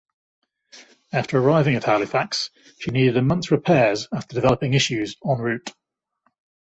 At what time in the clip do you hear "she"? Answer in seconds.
2.79-2.89